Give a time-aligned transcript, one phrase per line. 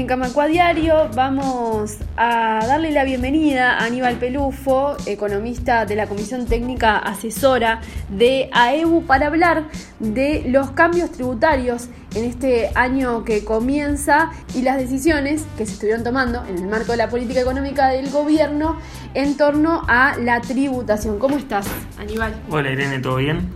[0.00, 1.10] en Camacua Diario.
[1.14, 8.48] Vamos a darle la bienvenida a Aníbal Pelufo, economista de la Comisión Técnica Asesora de
[8.50, 9.68] AEU, para hablar
[9.98, 16.02] de los cambios tributarios en este año que comienza y las decisiones que se estuvieron
[16.02, 18.78] tomando en el marco de la política económica del gobierno
[19.12, 21.18] en torno a la tributación.
[21.18, 21.66] ¿Cómo estás,
[21.98, 22.34] Aníbal?
[22.48, 23.50] Hola, Irene, ¿todo bien?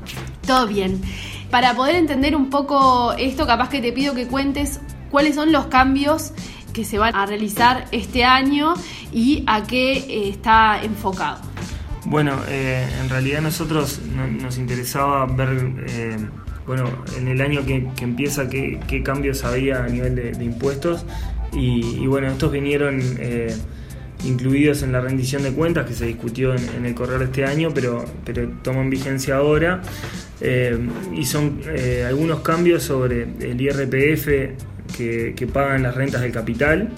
[0.47, 1.01] Todo bien.
[1.51, 4.81] Para poder entender un poco esto, capaz que te pido que cuentes
[5.15, 6.33] cuáles son los cambios
[6.73, 8.75] que se van a realizar este año
[9.13, 11.41] y a qué eh, está enfocado.
[12.05, 14.01] Bueno, eh, en realidad nosotros
[14.43, 16.17] nos interesaba ver, eh,
[16.67, 21.07] bueno, en el año que, empieza qué, cambios había a nivel de, impuestos
[21.53, 23.01] y, bueno, estos vinieron
[24.25, 27.69] incluidos en la rendición de cuentas que se discutió en, el correr de este año,
[27.73, 28.05] pero
[28.65, 29.81] toman vigencia ahora.
[31.17, 31.61] y son
[32.05, 36.91] algunos cambios sobre el IRPF que, pagan las rentas del capital,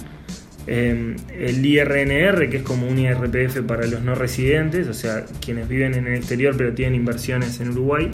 [0.67, 5.69] em, el IRNR, que es como un IRPF para los no residentes, o sea, quienes
[5.69, 8.11] viven en el exterior pero tienen inversiones en Uruguay,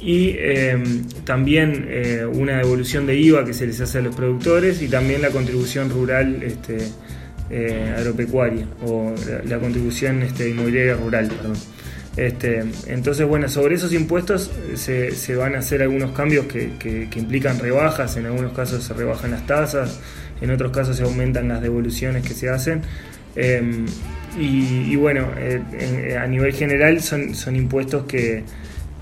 [0.00, 4.82] y em, también eh, una devolución de IVA que se les hace a los productores
[4.82, 6.78] y también la contribución rural este,
[7.50, 9.14] eh, agropecuaria o
[9.46, 11.56] la, contribución este, inmobiliaria rural, perdón.
[12.16, 18.16] Este, entonces, bueno, sobre esos impuestos se, van a hacer algunos cambios que, implican rebajas,
[18.16, 19.98] en algunos casos se rebajan las tasas,
[20.40, 22.82] en otros casos se aumentan las devoluciones que se hacen.
[23.34, 23.86] Em,
[24.38, 28.44] y, bueno, eh, a nivel general son, son impuestos que,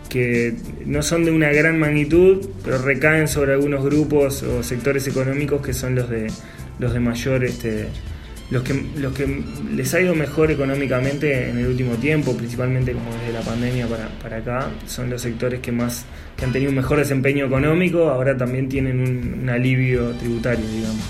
[0.08, 0.54] que
[0.86, 5.72] no son de una gran magnitud, pero recaen sobre algunos grupos o sectores económicos que
[5.72, 6.28] son los de,
[6.78, 7.44] los de mayor...
[7.44, 7.88] Este,
[8.50, 13.12] los que, los que les ha ido mejor económicamente en el último tiempo, principalmente como
[13.14, 16.04] desde la pandemia para, para acá, son los sectores que más
[16.36, 21.04] que han tenido un mejor desempeño económico, ahora también tienen un, alivio tributario, digamos.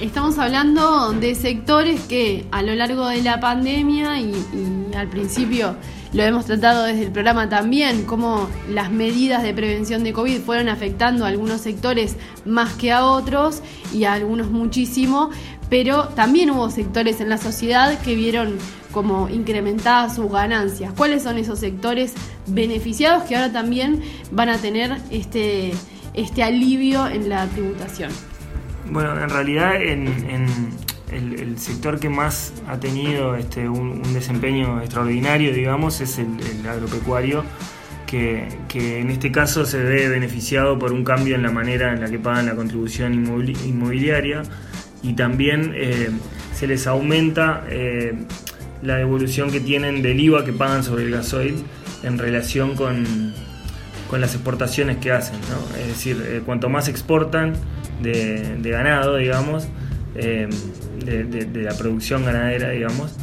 [0.00, 4.32] Estamos hablando de sectores que a lo largo de la pandemia y,
[4.94, 5.76] al principio
[6.12, 10.68] lo hemos tratado desde el programa también, cómo las medidas de prevención de COVID fueron
[10.68, 15.30] afectando a algunos sectores más que a otros y a algunos muchísimo,
[15.68, 18.56] pero también hubo sectores en la sociedad que vieron
[18.92, 20.92] como incrementadas sus ganancias.
[20.96, 22.14] ¿Cuáles son esos sectores
[22.46, 25.72] beneficiados que ahora también van a tener este,
[26.14, 28.10] este alivio en la tributación?
[28.90, 36.18] Bueno, en realidad el, sector que más ha tenido este, un, desempeño extraordinario, digamos, es
[36.18, 37.44] el, agropecuario.
[38.06, 42.08] Que, en este caso se ve beneficiado por un cambio en la manera en la
[42.08, 44.42] que pagan la contribución inmobiliaria
[45.02, 46.10] y también eh,
[46.54, 48.14] se les aumenta eh,
[48.82, 51.56] la devolución que tienen del IVA que pagan sobre el gasoil
[52.02, 53.32] en relación con,
[54.10, 55.36] con las exportaciones que hacen.
[55.80, 57.54] Es decir, eh, cuanto más exportan
[58.02, 59.68] de, ganado, digamos,
[60.14, 60.48] de,
[61.54, 63.16] la producción ganadera, digamos,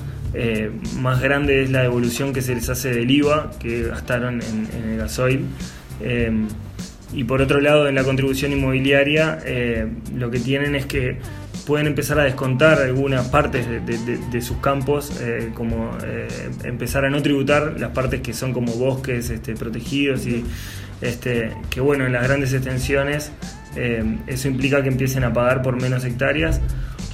[1.00, 4.98] más grande es la devolución que se les hace del IVA que gastaron en, el
[4.98, 5.46] gasoil.
[7.14, 9.40] y por otro lado, en la contribución inmobiliaria,
[10.16, 11.20] lo que tienen es que
[11.66, 16.28] pueden empezar a descontar algunas partes de, sus campos, eh, como eh,
[16.64, 20.44] empezar a no tributar las partes que son como bosques este, protegidos y
[21.02, 23.32] este, que bueno, en las grandes extensiones
[23.76, 26.60] eh, eso implica que empiecen a pagar por menos hectáreas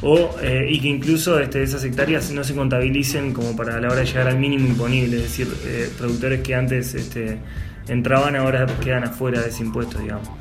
[0.01, 0.35] o,
[0.69, 4.29] y que incluso este, esas hectáreas no se contabilicen como para la hora de llegar
[4.29, 5.47] al mínimo imponible, es decir,
[5.97, 7.37] productores que antes este,
[7.89, 10.38] entraban ahora quedan afuera de ese impuesto, digamos.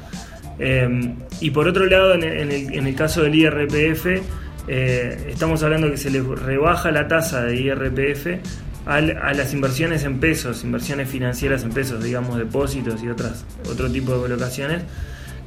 [0.58, 4.06] Em, y por otro lado, en el, caso del IRPF,
[4.66, 8.26] eh, estamos hablando que se le rebaja la tasa de IRPF
[8.86, 14.14] a las inversiones en pesos, inversiones financieras en pesos, digamos depósitos y otras, otro tipo
[14.14, 14.82] de colocaciones,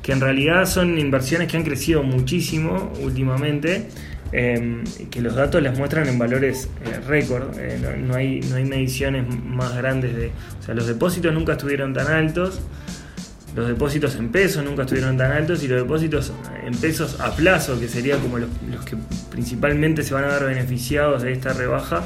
[0.04, 3.88] que en realidad son inversiones que han crecido muchísimo últimamente,
[4.32, 8.66] em, que los datos las muestran en valores eh, récord, eh, no, hay, no hay
[8.66, 10.32] mediciones más grandes de...
[10.60, 12.62] O sea, los depósitos nunca estuvieron tan altos,
[13.56, 16.32] los depósitos en pesos nunca estuvieron tan altos y los depósitos
[16.66, 18.50] en pesos a plazo, que serían como los,
[18.86, 18.96] que
[19.30, 22.04] principalmente se van a ver beneficiados de esta rebaja,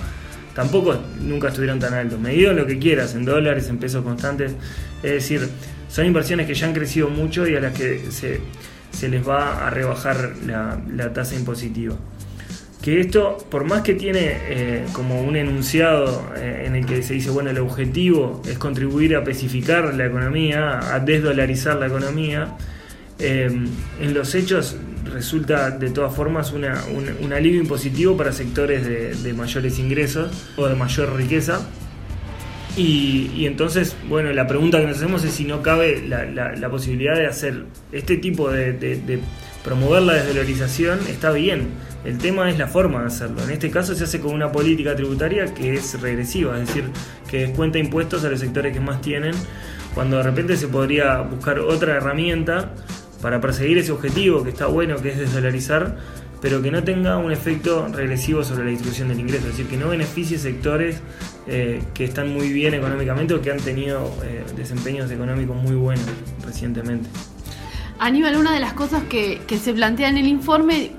[0.55, 2.19] tampoco nunca estuvieron tan altos.
[2.19, 4.53] Medido lo que quieras, en dólares, en pesos constantes.
[5.03, 5.47] Es decir,
[5.87, 8.39] son inversiones que ya han crecido mucho y a las que se,
[9.07, 11.95] les va a rebajar la tasa impositiva
[12.85, 17.15] que esto, por más que tiene eh, como un enunciado eh, en el que se
[17.15, 22.55] dice, bueno, el objetivo es contribuir a pacificar la economía, a desdolarizar la economía,
[23.17, 23.49] eh,
[23.99, 24.77] en los hechos
[25.11, 31.15] resulta de todas formas un, alivio impositivo para sectores de, mayores ingresos o de mayor
[31.15, 31.67] riqueza.
[32.77, 37.25] Y, entonces, bueno, la pregunta que nos hacemos es si no cabe la, posibilidad de
[37.25, 38.73] hacer este tipo de
[39.65, 41.69] promover la desvalorización está bien.
[42.05, 43.43] El tema es la forma de hacerlo.
[43.43, 46.85] En este caso se hace con una política tributaria que es regresiva, es decir,
[47.27, 49.33] que descuenta impuestos a los sectores que más tienen,
[49.95, 52.73] cuando de repente se podría buscar otra herramienta
[53.23, 55.97] para perseguir ese objetivo que está bueno, que es desdolarizar,
[56.41, 59.77] pero que no tenga un efecto regresivo sobre la distribución del ingreso, es decir, que
[59.77, 61.01] no beneficie sectores
[61.47, 66.05] eh, que están muy bien económicamente o que han tenido eh, desempeños económicos muy buenos
[66.45, 67.09] recientemente.
[68.05, 70.91] Aníbal, una de las cosas que, se plantea en el informe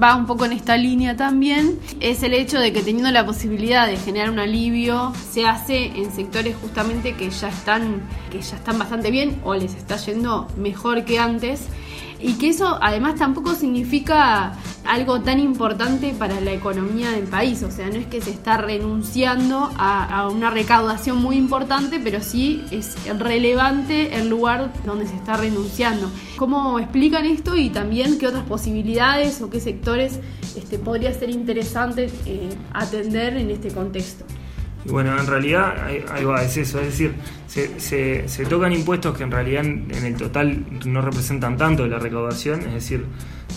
[0.00, 3.88] va un poco en esta línea también, es el hecho de que teniendo la posibilidad
[3.88, 8.78] de generar un alivio, se hace en sectores justamente que ya están, que ya están
[8.78, 11.62] bastante bien o les está yendo mejor que antes
[12.24, 14.54] y que eso además tampoco significa
[14.86, 18.56] algo tan importante para la economía del país, o sea, no es que se está
[18.56, 25.36] renunciando a, una recaudación muy importante, pero sí es relevante el lugar donde se está
[25.36, 26.10] renunciando.
[26.36, 30.18] ¿Cómo explican esto y también qué otras posibilidades o qué sectores
[30.56, 34.24] este, podría ser interesante eh, atender en este contexto?
[34.84, 37.14] Y bueno, en realidad ahí va, es eso, es decir,
[37.46, 41.98] se, se, tocan impuestos que en realidad en, el total no representan tanto de la
[41.98, 43.06] recaudación, es decir,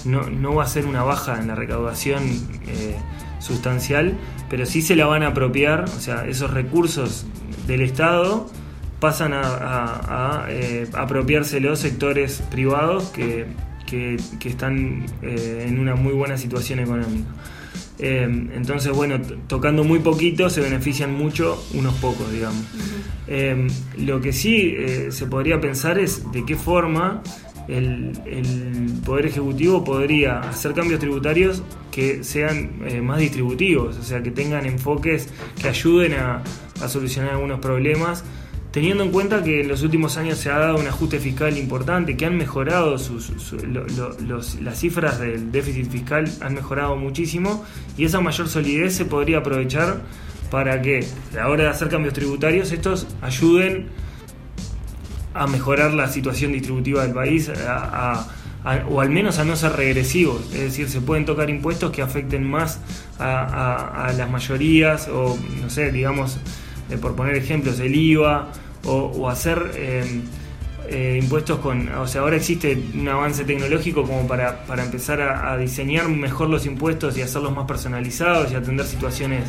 [0.06, 2.24] no, no va a ser una baja en la recaudación
[2.68, 2.95] eh,
[3.39, 4.18] sustancial,
[4.50, 7.25] pero sí se la van a apropiar, o sea, esos recursos
[7.65, 8.50] del Estado
[9.00, 13.45] pasan a, a, eh, apropiarse los sectores privados que,
[13.85, 17.29] que, están eh, en una muy buena situación económica.
[18.00, 22.64] Em, entonces, bueno, tocando muy poquito se benefician mucho unos pocos, digamos.
[23.28, 23.68] Em,
[23.98, 27.24] lo que sí eh, se podría pensar es de qué forma
[27.68, 28.14] el,
[29.04, 34.66] Poder Ejecutivo podría hacer cambios tributarios que sean eh, más distributivos, o sea, que tengan
[34.66, 35.30] enfoques
[35.62, 36.44] que ayuden a,
[36.82, 38.24] a solucionar algunos problemas
[38.77, 42.15] teniendo en cuenta que en los últimos años se ha dado un ajuste fiscal importante,
[42.15, 43.31] que han mejorado sus,
[44.62, 47.65] las cifras del déficit fiscal, han mejorado muchísimo
[47.97, 50.01] y esa mayor solidez se podría aprovechar
[50.51, 53.88] para que a la hora de hacer cambios tributarios estos ayuden
[55.33, 57.50] a mejorar la situación distributiva del país
[58.91, 60.53] o al menos a no ser regresivos.
[60.53, 62.79] Es decir, se pueden tocar impuestos que afecten más
[63.18, 66.38] a, a las mayorías o, no sé, digamos,
[67.01, 68.51] por poner ejemplos, el IVA
[68.88, 70.24] o, hacer em,
[70.89, 71.89] eh, impuestos con...
[71.89, 77.18] O sea, ahora existe un avance tecnológico como para, empezar a, diseñar mejor los impuestos
[77.18, 79.44] y hacerlos más personalizados y atender situaciones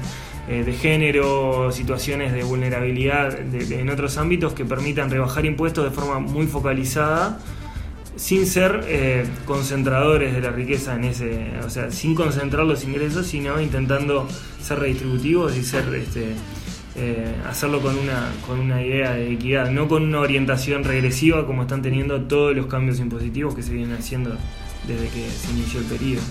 [0.49, 6.19] eh, de género, situaciones de vulnerabilidad en otros ámbitos que permitan rebajar impuestos de forma
[6.19, 7.39] muy focalizada
[8.19, 13.29] sin ser eh, concentradores de la riqueza en ese, o sea, sin concentrar los ingresos,
[13.29, 14.27] sino intentando
[14.61, 16.35] ser redistributivos y ser este,
[17.01, 21.63] eh, hacerlo con una, con una idea de equidad, no con una orientación regresiva como
[21.63, 24.37] están teniendo todos los cambios impositivos que se vienen haciendo
[24.87, 26.23] desde que se inició el periodo.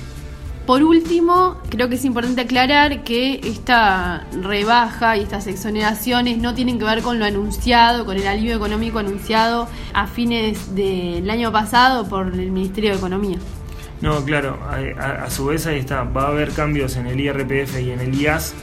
[0.65, 6.77] Por último, creo que es importante aclarar que esta rebaja y estas exoneraciones no tienen
[6.77, 12.09] que ver con lo anunciado, con el alivio económico anunciado a fines del año pasado
[12.09, 13.37] por el Ministerio de Economía.
[14.01, 14.59] No, claro,
[14.99, 18.13] a, su vez ahí está, va a haber cambios en el IRPF y en el
[18.13, 18.53] IAS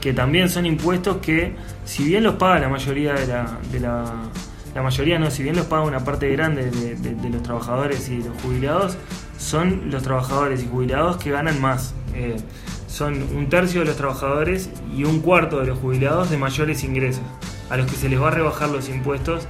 [0.00, 1.52] que también son impuestos que,
[1.84, 5.66] si bien los paga la mayoría de la, de la, mayoría no, si bien los
[5.66, 8.96] paga una parte grande de, los trabajadores y los jubilados,
[9.38, 11.94] son los trabajadores y jubilados que ganan más.
[12.14, 12.36] Eh,
[12.86, 17.22] son un tercio de los trabajadores y un cuarto de los jubilados de mayores ingresos,
[17.68, 19.46] a los que se les va a rebajar los impuestos,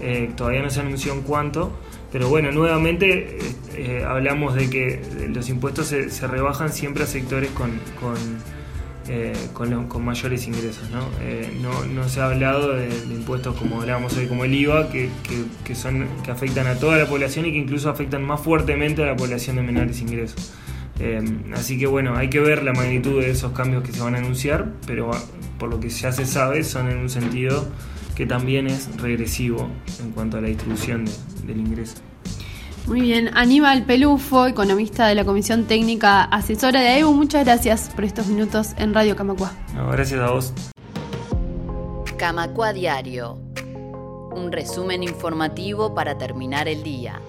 [0.00, 1.72] eh, todavía no se anunció en cuánto,
[2.12, 3.38] pero bueno, nuevamente
[3.74, 7.72] eh, hablamos de que los impuestos se, rebajan siempre a sectores con
[9.08, 10.90] eh, con, con, mayores ingresos.
[10.90, 11.08] ¿no?
[11.20, 11.84] Eh, ¿no?
[11.84, 12.08] ¿no?
[12.08, 15.08] se ha hablado de, impuestos como hablábamos hoy, como el IVA, que,
[15.64, 19.06] que, son, que afectan a toda la población y que incluso afectan más fuertemente a
[19.06, 20.52] la población de menores ingresos.
[21.00, 21.22] Eh,
[21.54, 24.18] así que bueno, hay que ver la magnitud de esos cambios que se van a
[24.18, 25.10] anunciar, pero
[25.58, 27.66] por lo que ya se sabe son en un sentido
[28.14, 29.68] que también es regresivo
[30.02, 31.04] en cuanto a la distribución
[31.46, 31.96] del ingreso.
[32.86, 38.04] Muy bien, Aníbal Pelufo, economista de la Comisión Técnica Asesora de AEU, muchas gracias por
[38.04, 39.52] estos minutos en Radio Camacua.
[39.90, 40.52] gracias a vos.
[42.18, 43.38] Camacua Diario,
[44.34, 47.20] un resumen informativo para terminar el día.